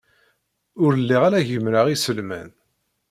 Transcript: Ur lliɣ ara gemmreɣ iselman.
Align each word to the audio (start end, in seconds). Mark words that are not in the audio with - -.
Ur 0.83 0.91
lliɣ 1.01 1.21
ara 1.27 1.47
gemmreɣ 1.49 1.85
iselman. 1.89 2.49